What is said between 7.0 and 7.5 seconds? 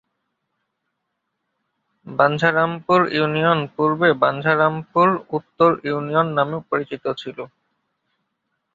ছিল।